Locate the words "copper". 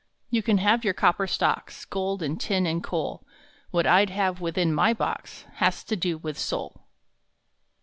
0.95-1.27